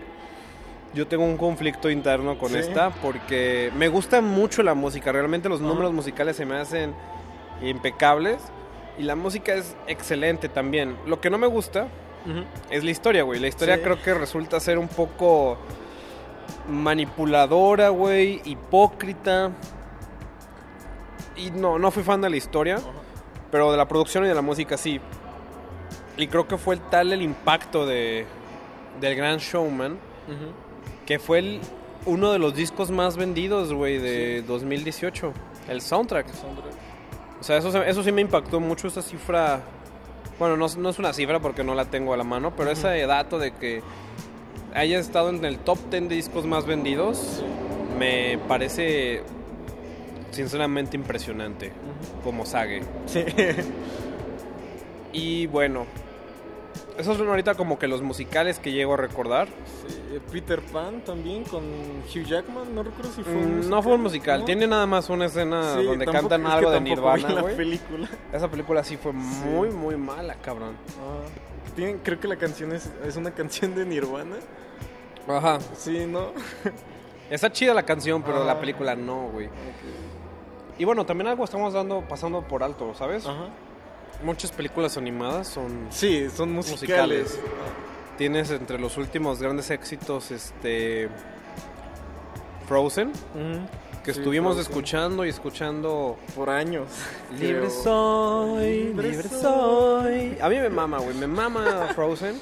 [0.94, 2.58] yo tengo un conflicto interno con Sí.
[2.58, 5.12] esta porque me gusta mucho la música.
[5.12, 6.94] Realmente los números musicales se me hacen
[7.62, 8.38] impecables
[8.98, 10.96] y la música es excelente también.
[11.06, 11.86] Lo que no me gusta
[12.70, 13.38] es la historia, güey.
[13.38, 13.82] La historia Sí.
[13.82, 15.58] creo que resulta ser un poco
[16.68, 19.50] manipuladora, güey, hipócrita.
[21.36, 22.78] Y no, no fui fan de la historia,
[23.50, 25.00] pero de la producción y de la música sí.
[26.16, 28.24] Y creo que fue tal el impacto de,
[29.00, 30.52] del Gran Showman Ujú.
[31.06, 31.60] que fue el-
[32.06, 35.32] uno de los discos más vendidos, güey, de 2018.
[35.68, 36.26] El soundtrack.
[37.40, 39.60] O sea, eso, eso sí me impactó mucho, esa cifra.
[40.38, 42.78] Bueno, no, no es una cifra porque no la tengo a la mano, pero Ujú.
[42.78, 43.82] ese dato de que
[44.74, 47.42] haya estado en el top 10 de discos más vendidos
[47.98, 49.22] me parece
[50.32, 51.72] sinceramente impresionante
[52.22, 52.82] como Sage.
[53.06, 53.24] Sí.
[55.12, 55.86] Y bueno,
[56.98, 59.48] esos son ahorita como que los musicales que llego a recordar.
[59.86, 63.94] Sí, Peter Pan también con Hugh Jackman, no recuerdo si fue Mm, un no fue
[63.94, 64.44] un musical, ¿no?
[64.46, 68.08] tiene nada más una escena Sí, donde tampoco- cantan algo de Nirvana, la película.
[68.32, 70.76] Esa película sí fue muy, muy mala, cabrón.
[71.00, 71.24] Ah,
[71.74, 74.36] tienen- creo que la canción es, es una canción de Nirvana.
[75.26, 75.58] Ajá.
[75.74, 76.28] Sí, ¿no?
[77.30, 78.46] Está chida la canción, pero Ah.
[78.46, 79.48] la película no, güey.
[80.78, 83.26] Y bueno, también algo estamos dando, pasando por alto, ¿sabes?
[83.26, 83.48] Ajá.
[84.22, 85.88] Muchas películas animadas son...
[85.90, 87.38] Sí, son musicales.
[88.16, 91.08] Tienes entre los últimos grandes éxitos, este...
[92.68, 93.12] Frozen,
[94.04, 94.70] que Sí, estuvimos Frozen.
[94.72, 96.16] escuchando y escuchando...
[96.34, 96.88] Por años.
[97.38, 99.40] Libre soy, Libre soy.
[99.42, 100.38] soy.
[100.40, 102.40] A mí me mama, güey, me mama Frozen.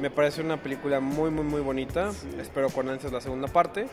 [0.00, 2.12] Me parece una película muy, muy, muy bonita.
[2.12, 2.28] Sí.
[2.38, 3.86] Espero con ansias la segunda parte.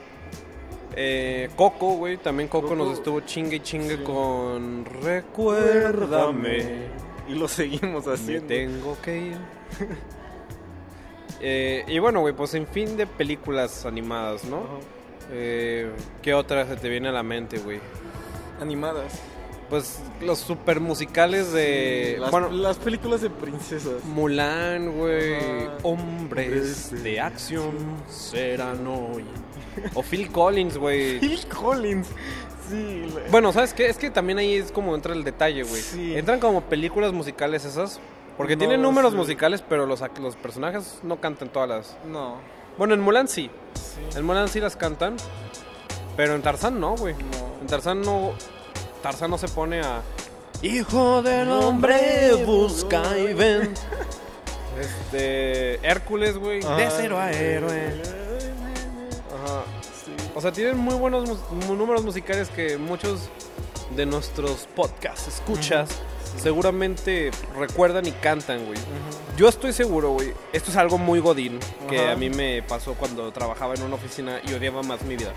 [0.96, 2.76] Eh, Coco, güey, también Coco, Coco.
[2.76, 4.04] nos estuvo chingue y chingue Sí.
[4.04, 6.88] con Recuérdame.
[7.28, 8.48] Y lo seguimos Me haciendo.
[8.48, 9.38] tengo que ir.
[11.44, 14.62] Eh, y bueno, güey, pues en fin de películas animadas, ¿no?
[15.32, 17.80] Eh, ¿Qué otra se te viene a la mente, güey?
[18.60, 19.14] Animadas.
[19.68, 22.18] Pues los super musicales de...
[22.20, 24.04] las, bueno, las películas de princesas.
[24.04, 25.68] Mulan, güey.
[25.82, 27.76] Hombres Hombres de de acción
[28.08, 29.26] serán hoy.
[29.96, 31.20] O Phil Collins, güey.
[31.22, 32.08] Phil Collins.
[32.72, 33.14] Sí.
[33.30, 33.88] Bueno, ¿sabes qué?
[33.88, 35.82] Es que también ahí es como entra el detalle, güey.
[35.82, 36.16] Sí.
[36.16, 38.00] Entran como películas musicales esas.
[38.38, 39.18] Porque No, tienen números sí.
[39.18, 40.02] musicales, pero los,
[40.42, 41.98] personajes no cantan todas las.
[42.08, 42.38] No.
[42.78, 43.52] Bueno, en Mulan sí.
[43.74, 44.18] Sí.
[44.18, 45.18] En Mulan sí las cantan.
[46.16, 47.14] Pero en Tarzán no, güey.
[47.14, 47.62] No.
[47.62, 48.32] En Tarzán no.
[49.04, 50.02] Tarzán no se pone a.
[50.62, 53.74] Hijo del hombre, busca y ven.
[54.80, 55.86] Este.
[55.86, 56.62] Hércules, güey.
[56.62, 58.02] De Ay, cero a héroe.
[60.42, 63.30] O sea, tienen muy buenos mu- números musicales que muchos
[63.96, 65.90] de nuestros podcasts escuchas
[66.42, 68.80] seguramente recuerdan y cantan, güey.
[69.38, 70.34] Yo estoy seguro, güey.
[70.52, 74.40] Esto es algo muy godín que a mí me pasó cuando trabajaba en una oficina
[74.48, 75.32] y odiaba más mi vida.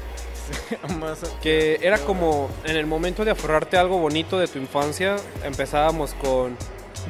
[1.01, 5.17] Más Que era como en el momento de aferrarte a algo bonito de tu infancia,
[5.43, 6.57] empezábamos con,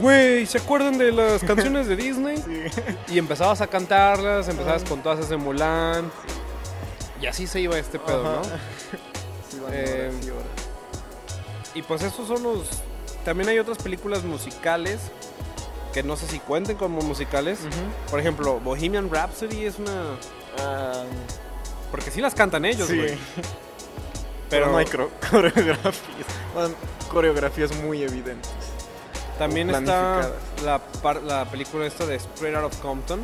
[0.00, 2.38] güey, ¿se acuerdan de las canciones de Disney?
[2.38, 2.62] Sí.
[3.14, 6.10] Y empezabas a cantarlas, empezabas con todas esas de Mulan.
[7.24, 8.36] Y así se iba este pedo, Ajá.
[8.36, 8.42] ¿no?
[9.50, 10.46] Sí, van Eh, horas y horas.
[11.74, 12.68] Y pues esos son los...
[13.24, 15.00] También hay otras películas musicales
[15.94, 17.60] que no sé si cuenten como musicales.
[18.10, 20.18] Por ejemplo, Bohemian Rhapsody es una...
[20.58, 21.04] Ah,
[21.90, 22.98] Porque sí las cantan ellos, sí.
[22.98, 23.16] güey.
[24.50, 24.86] Pero no hay
[25.30, 26.26] coreografías.
[26.52, 26.74] Bueno,
[27.10, 28.52] coreografías muy evidentes.
[29.38, 30.30] También está
[30.62, 33.20] la, película esta de Straight Out of Compton,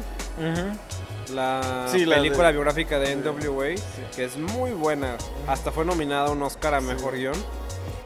[1.33, 3.75] la Sí, la película de- biográfica de NWA,
[4.15, 5.17] que es muy buena.
[5.47, 7.35] Hasta fue nominada a un Oscar a Mejor Guión,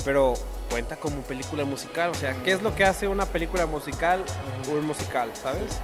[0.05, 0.35] pero
[0.71, 2.11] cuenta como película musical.
[2.11, 4.25] O sea, ¿qué es lo que hace una película musical
[4.71, 5.81] un musical, sabes?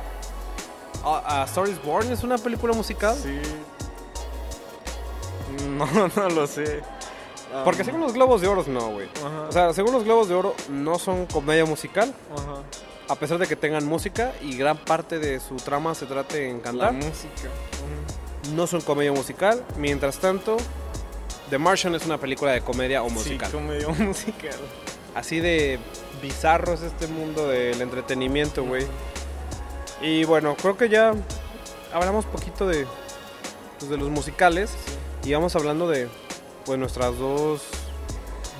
[1.04, 3.16] Ah, ah, is Born es una película musical.
[3.16, 3.40] Sí.
[5.68, 6.80] No, no lo sé.
[7.64, 9.08] Porque Um, según los Globos de Oro, no, güey.
[9.48, 12.62] O sea, según los Globos de Oro, no son comedia musical, Ajá.
[13.10, 16.58] A pesar de que tengan música y gran parte de su trama se trate en
[16.58, 16.92] La cantar.
[16.92, 17.48] música.
[18.54, 19.64] No son comedia musical.
[19.76, 20.56] Mientras tanto,
[21.50, 23.50] The Martian es una película de comedia o musical.
[23.50, 24.54] Sí, comedia o musical.
[25.16, 25.80] Así de
[26.22, 28.86] bizarro es este mundo del entretenimiento, güey.
[30.00, 31.12] Y bueno, creo que ya
[31.92, 32.86] hablamos poquito de,
[33.80, 34.70] pues, de los musicales
[35.24, 36.08] y vamos hablando de
[36.64, 37.62] pues nuestras dos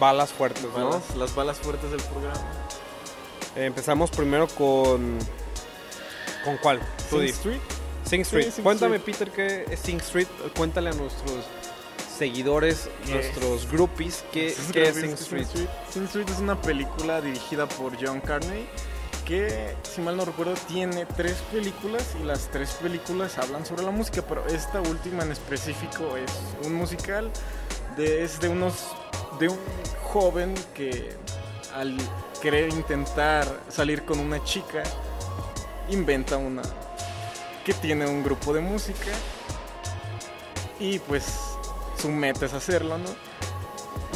[0.01, 1.01] balas fuertes, ¿no?
[1.17, 2.60] Las balas fuertes del programa.
[3.57, 5.19] Eh, empezamos primero con
[6.45, 6.81] ¿con cuál?
[7.09, 7.23] Sing.
[7.23, 7.61] Street.
[8.05, 8.51] Sing Street.
[8.51, 9.17] Sing Cuéntame, Street.
[9.19, 10.29] Peter, qué es Sing Street.
[10.57, 11.45] Cuéntale a nuestros
[12.17, 15.47] seguidores, ¿Qué nuestros groupies, qué, qué es Sing que Street.
[15.91, 18.69] Sing Street es una película dirigida por John Carney
[19.25, 23.93] que, si mal no recuerdo, tiene tres películas y las tres películas hablan sobre la
[23.93, 26.33] música, pero esta última en específico es
[26.67, 27.31] un musical
[27.97, 28.89] de, es de unos
[29.39, 29.59] de un
[30.03, 31.11] joven que
[31.75, 31.97] al
[32.41, 34.83] querer intentar salir con una chica
[35.89, 36.63] inventa una
[37.65, 39.11] que tiene un grupo de música
[40.79, 41.25] y pues
[42.01, 43.11] su meta es hacerlo, ¿no?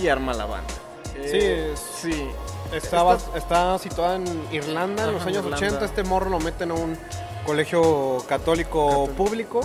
[0.02, 0.72] Y arma la banda.
[1.16, 2.28] Eh, es- sí.
[2.72, 5.56] Estaba, Esta- está situada en Irlanda en los años Irlanda.
[5.66, 5.84] 80.
[5.84, 6.98] Este morro lo meten a un
[7.46, 9.14] colegio católico Católico.
[9.16, 9.60] público.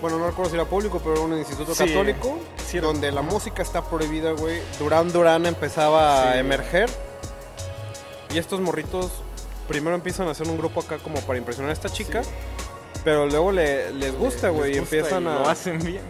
[0.00, 2.38] Bueno, no recuerdo si era público, pero era un instituto Sí, católico.
[2.76, 4.60] Donde la música está prohibida, güey.
[4.78, 6.90] Durán Durán empezaba a emerger.
[8.30, 9.10] Y estos morritos
[9.66, 12.22] primero empiezan a hacer un grupo acá como para impresionar a esta chica.
[12.22, 12.30] Sí.
[13.04, 14.74] Pero luego le- les gusta, güey.
[14.74, 15.34] Y empiezan y a.
[15.36, 16.02] Lo hacen bien.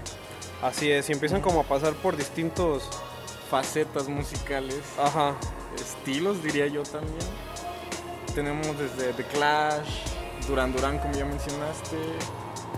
[0.63, 2.89] Así es, y empiezan como a pasar por distintos.
[3.49, 5.35] Facetas musicales, Ajá.
[5.77, 7.17] estilos diría yo también.
[8.35, 9.89] Tenemos desde The Clash,
[10.47, 11.97] Duran Duran como ya mencionaste.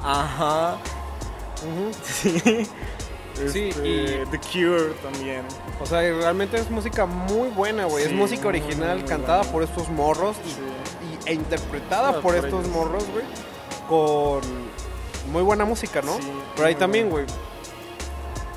[0.03, 0.77] Ajá.
[2.05, 2.67] Sí.
[3.49, 5.43] Sí, Este, y- The Cure también.
[5.81, 8.05] O sea, realmente es música muy buena, güey.
[8.05, 9.53] es música original muy cantada buena.
[9.53, 10.57] por estos morros y, Sí.
[11.27, 13.25] y- e interpretada por, estos morros, güey.
[13.89, 14.41] Con
[15.33, 16.15] muy buena música, ¿no?
[16.17, 17.25] Sí, Pero ahí también, güey.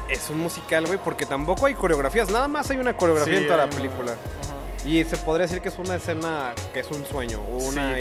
[0.09, 2.29] Es un musical, güey, porque tampoco hay coreografías.
[2.29, 4.11] Nada más hay una coreografía en toda la una- película.
[4.11, 4.87] Ajá.
[4.87, 7.97] Y se podría decir que es una escena que es un sueño una,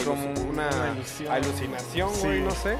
[0.49, 0.69] una
[1.29, 2.75] alucinación, güey, no sé.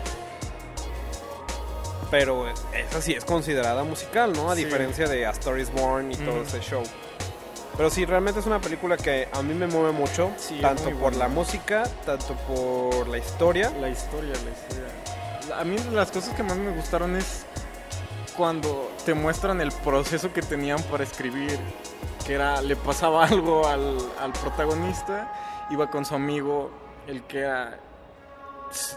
[2.13, 4.51] Pero esa sí es considerada musical, ¿no?
[4.51, 4.65] A Sí.
[4.65, 6.43] diferencia de A Star is Born y todo Ujú.
[6.43, 6.83] ese show.
[7.75, 10.93] Pero sí, realmente es una película que a mí me mueve mucho, Sí, tanto por
[10.93, 11.17] buena.
[11.17, 13.71] la música, tanto por la historia.
[13.81, 15.57] La historia, la historia.
[15.59, 17.47] A mí las cosas que más me gustaron es
[18.37, 21.57] cuando te muestran el proceso que tenían para escribir.
[22.27, 26.69] Que era, le pasaba algo al, al protagonista, iba con su amigo,
[27.07, 27.79] el que era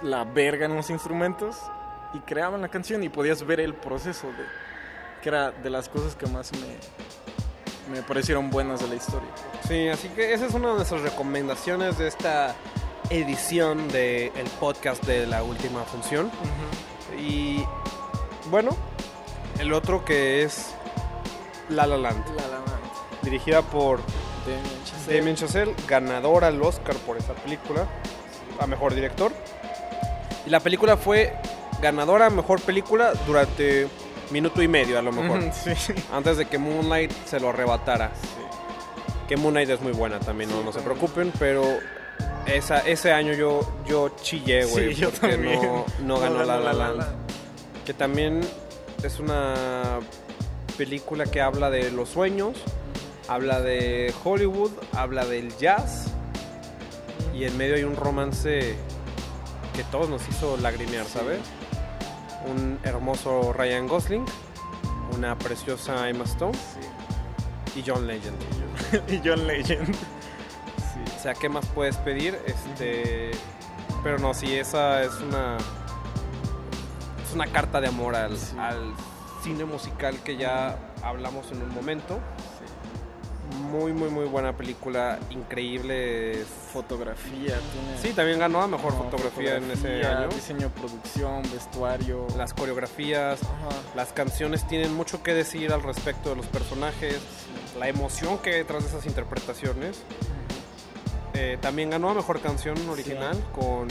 [0.03, 1.57] la verga en los instrumentos,
[2.17, 4.45] y creaban la canción y podías ver el proceso de
[5.23, 9.29] que era de las cosas que más me, me parecieron buenas de la historia.
[9.67, 12.55] Sí, así que esa es una de nuestras recomendaciones de esta
[13.11, 16.31] edición del podcast de la última función.
[17.19, 17.65] Y
[18.51, 18.77] bueno,
[19.59, 20.75] el otro que es
[21.69, 24.01] La La Land, La La Land, dirigida por
[24.47, 25.19] Damien Chazelle.
[25.19, 27.87] Damien Chazelle, ganador al Oscar por esa película,
[28.61, 29.33] a mejor director.
[30.47, 31.35] Y la película fue
[31.81, 33.89] ganadora mejor película durante
[34.31, 35.93] minuto y medio a lo mejor, Sí.
[36.13, 38.11] antes de que Moonlight se lo arrebatara.
[39.29, 40.99] Que Moonlight es muy buena también, no, Sí, no se también.
[40.99, 41.65] preocupen, pero
[42.47, 46.73] esa, ese año yo, yo chillé, güey, Sí, porque no, no ganó La La.
[46.73, 47.05] Land.
[47.85, 48.41] Que también
[49.03, 50.01] es una
[50.77, 52.57] película que habla de los sueños,
[53.29, 56.07] habla de Hollywood, habla del jazz
[57.35, 58.77] y en medio hay un romance
[59.75, 61.39] que todos nos hizo lagrimear, ¿sabes?
[62.45, 64.25] Un hermoso Ryan Gosling,
[65.15, 66.57] una preciosa Emma Stone
[67.75, 68.37] y John Legend.
[69.09, 69.95] y John Legend.
[71.17, 72.39] O sea, ¿qué más puedes pedir?
[72.47, 73.33] Este,
[74.03, 75.57] pero no, sí, esa es una
[77.27, 78.57] es una carta de amor al, Sí.
[78.59, 78.93] al
[79.43, 82.21] cine musical que ya hablamos en un momento.
[83.57, 86.45] Muy, muy, muy buena película, increíble.
[86.73, 87.99] Fotografía, tiene.
[88.03, 90.29] Sí, también ganó a mejor fotografía, en ese año.
[90.29, 92.27] Diseño, producción, vestuario.
[92.37, 93.69] Las coreografías, Ajá.
[93.95, 97.19] las canciones tienen mucho que decir al respecto de los personajes,
[97.79, 100.03] la emoción que hay detrás de esas interpretaciones.
[101.35, 103.89] Eh, también ganó a Mejor Canción Original con...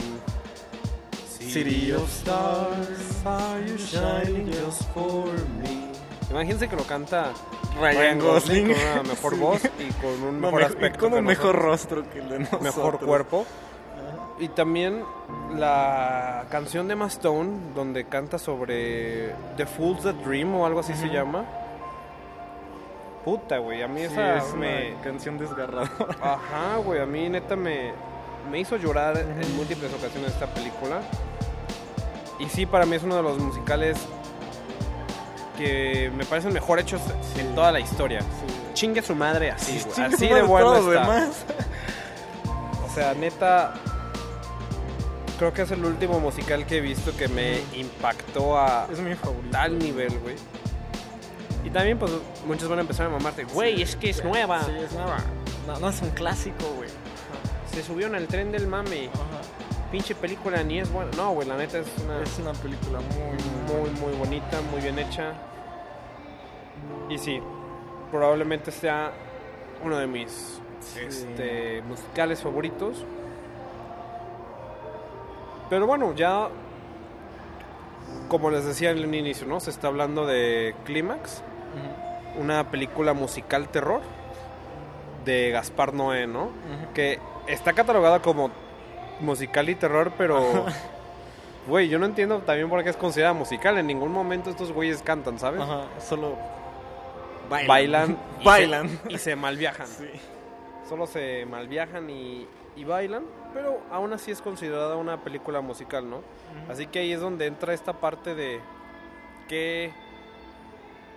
[1.38, 5.26] City of Stars, are you shining just for
[5.62, 5.95] me?
[6.30, 7.32] Imagínense que lo canta
[7.80, 8.68] Ryan Gosling.
[8.72, 10.98] con una mejor voz y con un mejor me- aspecto.
[11.08, 12.62] con un mejor rostro que el de nosotros.
[12.62, 13.46] mejor cuerpo.
[14.38, 15.02] Y también
[15.54, 20.92] la canción de Emma Stone, donde canta sobre The Fool's That Dream o algo así
[20.94, 21.44] se llama.
[23.24, 24.92] Puta, güey, a mí Sí, esa es me...
[24.92, 26.16] una canción desgarradora.
[26.22, 27.92] Ajá, güey, a mí neta me,
[28.50, 31.00] me hizo llorar en múltiples ocasiones esta película.
[32.38, 33.96] Y sí, para mí es uno de los musicales
[35.56, 37.00] que me parecen mejor hechos
[37.38, 38.20] en toda la historia.
[38.74, 40.12] Chingue su madre así, güey.
[40.12, 41.00] Así de bueno todo está.
[41.00, 41.44] demás.
[42.86, 43.74] O sea, neta,
[45.38, 49.14] creo que es el último musical que he visto que me impactó a Es mi
[49.14, 49.48] favorito.
[49.50, 50.36] tal nivel, güey.
[51.64, 52.12] Y también, pues,
[52.46, 54.62] muchos van a empezar a mamarte, güey, es que es nueva.
[54.62, 55.16] Sí, es nueva.
[55.66, 56.88] No, no es un clásico, güey.
[57.74, 59.10] Se subió en el tren del mame.
[59.96, 61.10] Pinche película ni es buena.
[61.16, 64.98] No, güey, la neta es una Es una película muy, muy, muy bonita, muy bien
[64.98, 65.32] hecha.
[67.08, 67.40] Y sí,
[68.10, 69.10] probablemente sea
[69.82, 71.00] uno de mis Sí.
[71.00, 73.06] este, musicales favoritos.
[75.70, 76.50] Pero bueno, ya
[78.28, 79.60] como les decía en un inicio, ¿no?
[79.60, 81.42] Se está hablando de Clímax,
[82.38, 84.02] una película musical terror
[85.24, 86.50] de Gaspar Noé, ¿no?
[86.92, 88.50] Que está catalogada como
[89.20, 90.66] musical y terror, pero
[91.66, 93.78] güey, yo no entiendo también por qué es considerada musical.
[93.78, 95.60] En ningún momento estos güeyes cantan, ¿sabes?
[95.60, 96.36] Ajá, solo
[97.50, 97.68] bailan.
[97.68, 98.88] Bailan y bailan.
[98.88, 99.86] se- y se malviajan.
[99.86, 100.08] Sí.
[100.88, 102.46] Solo se malviajan y,
[102.76, 106.22] y bailan, pero aún así es considerada una película musical, ¿no?
[106.70, 108.60] Así que ahí es donde entra esta parte de
[109.48, 109.92] qué,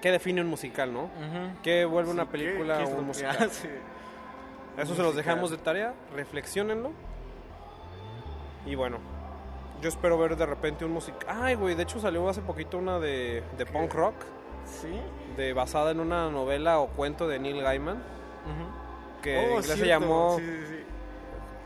[0.01, 1.09] qué define un musical, ¿no?
[1.63, 3.51] ¿Qué vuelve una película ¿qué- a qué es un lo que musical?
[4.77, 6.91] Eso se los dejamos de tarea, reflexionenlo.
[8.69, 8.97] Y bueno,
[9.81, 11.25] yo espero ver de repente un musical.
[11.41, 14.13] Ay, güey, de hecho salió hace poquito una de, de punk rock,
[14.65, 14.89] Sí.
[15.35, 19.21] de, basada en una novela o cuento de Neil Gaiman, Ujú.
[19.23, 20.83] que en Oh, inglés se llamó Sí, sí, sí.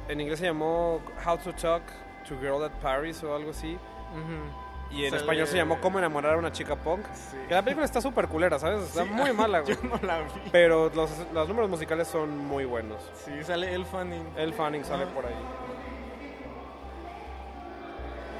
[0.07, 1.83] en inglés se llamó How to Talk
[2.29, 3.73] to Girl at Paris o algo así.
[3.75, 4.95] Ujú.
[4.95, 7.03] Y en Sale- español se llamó Cómo enamorar a una chica punk.
[7.15, 7.35] Sí.
[7.49, 8.83] Que la película está súper culera, ¿sabes?
[8.83, 9.09] Está Sí.
[9.09, 9.75] muy mala, güey.
[9.81, 10.25] Yo no la vi.
[10.51, 13.01] Pero los, los números musicales son muy buenos.
[13.25, 14.23] Sí, sale El Fanning.
[14.37, 15.33] El Fanning sale por ahí.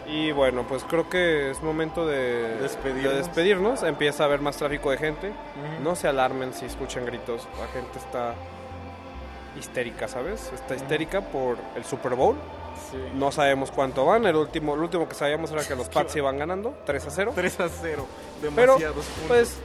[0.07, 3.11] Y bueno, pues creo que es momento de Despedirnos.
[3.13, 3.83] de despedirnos.
[3.83, 5.31] Empieza a haber más tráfico de gente.
[5.81, 7.47] No se alarmen si escuchan gritos.
[7.59, 8.35] La gente está
[9.59, 10.51] histérica, ¿sabes?
[10.53, 12.35] Está histérica por el Super Bowl.
[12.91, 12.97] Sí.
[13.15, 14.25] No sabemos cuánto van.
[14.25, 17.31] El último, el último que sabíamos era que los Pats iban ganando 3 a 0.
[17.35, 18.05] 3 a 0.
[18.41, 19.27] Pero, Demasiados puntos.
[19.27, 19.57] pues,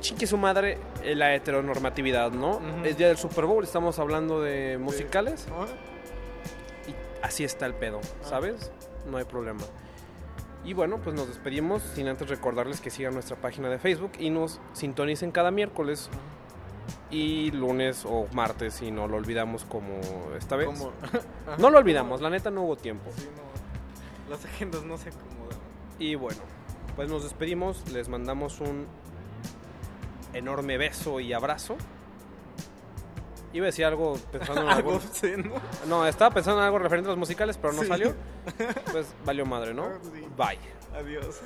[0.00, 2.60] chique su madre eh, la heteronormatividad, ¿no?
[2.84, 5.46] El día del Super Bowl estamos hablando de musicales.
[6.88, 8.70] Y así está el pedo, ¿sabes?
[9.10, 9.62] No hay problema.
[10.64, 14.30] Y bueno, pues nos despedimos sin antes recordarles que sigan nuestra página de Facebook y
[14.30, 16.10] nos sintonicen cada miércoles
[17.10, 20.00] y lunes o martes si no lo olvidamos como
[20.36, 20.68] esta vez.
[21.58, 23.10] No lo olvidamos, la neta no hubo tiempo.
[23.16, 24.30] Sí, no.
[24.30, 25.58] Las agendas no se acomodan.
[26.00, 26.40] Y bueno,
[26.96, 28.86] pues nos despedimos, les mandamos un
[30.32, 31.76] enorme beso y abrazo.
[33.52, 35.00] Iba a decir algo pensando en algo.
[35.88, 38.14] No, estaba pensando en algo referente a los musicales, pero no salió.
[38.92, 39.84] Pues valió madre, ¿no?
[39.86, 40.26] Ah, sí.
[40.36, 40.58] Bye.
[40.96, 41.40] Adiós.